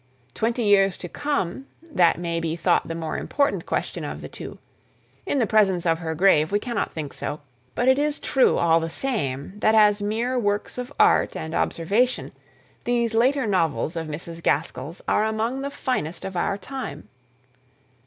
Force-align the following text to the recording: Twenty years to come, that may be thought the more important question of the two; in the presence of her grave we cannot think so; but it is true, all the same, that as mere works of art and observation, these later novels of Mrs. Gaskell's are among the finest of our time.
Twenty 0.33 0.63
years 0.63 0.97
to 0.97 1.07
come, 1.07 1.67
that 1.87 2.17
may 2.17 2.39
be 2.39 2.55
thought 2.55 2.87
the 2.87 2.95
more 2.95 3.19
important 3.19 3.67
question 3.67 4.03
of 4.03 4.21
the 4.21 4.27
two; 4.27 4.57
in 5.27 5.37
the 5.37 5.45
presence 5.45 5.85
of 5.85 5.99
her 5.99 6.15
grave 6.15 6.51
we 6.51 6.57
cannot 6.57 6.91
think 6.91 7.13
so; 7.13 7.39
but 7.75 7.87
it 7.87 7.99
is 7.99 8.19
true, 8.19 8.57
all 8.57 8.79
the 8.79 8.89
same, 8.89 9.59
that 9.59 9.75
as 9.75 10.01
mere 10.01 10.39
works 10.39 10.79
of 10.79 10.91
art 10.99 11.35
and 11.37 11.53
observation, 11.53 12.31
these 12.83 13.13
later 13.13 13.45
novels 13.45 13.95
of 13.95 14.07
Mrs. 14.07 14.41
Gaskell's 14.41 15.03
are 15.07 15.23
among 15.23 15.61
the 15.61 15.69
finest 15.69 16.25
of 16.25 16.35
our 16.35 16.57
time. 16.57 17.07